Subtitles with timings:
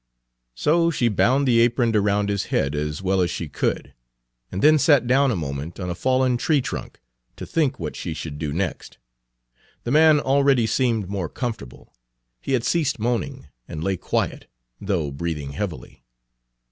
[0.55, 3.93] So she bound the apron around his head as well as she could,
[4.51, 6.99] and then sat down a moment on a fallen tree trunk,
[7.35, 8.97] to think what she should do next.
[9.83, 11.93] The man already seemed more comfortable;
[12.41, 14.47] he had ceased moaning, and lay quiet,
[14.81, 16.03] though breathing heavily.